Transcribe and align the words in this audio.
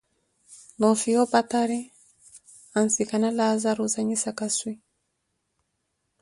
Noofiya 0.83 1.19
opatari 1.25 1.77
ansikana 2.79 3.27
Laazaru 3.37 3.81
oozanyisaka 3.85 4.45
swi. 4.57 4.73